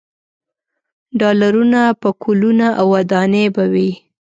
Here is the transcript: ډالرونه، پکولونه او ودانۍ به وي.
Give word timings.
ډالرونه، 1.19 1.81
پکولونه 2.01 2.67
او 2.79 2.85
ودانۍ 2.95 3.45
به 3.55 3.63
وي. 3.73 3.91